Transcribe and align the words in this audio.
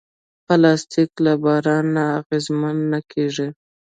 پلاستيک 0.45 1.11
له 1.25 1.33
باران 1.43 1.85
نه 1.95 2.03
اغېزمن 2.19 2.77
نه 2.91 2.99
کېږي. 3.11 3.47